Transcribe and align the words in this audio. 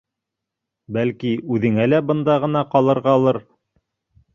Бәлки, 0.97 1.35
үҙеңә 1.57 1.87
лә 1.95 2.03
бында 2.11 2.41
ғына 2.49 2.67
ҡалырғалыр? 2.77 3.45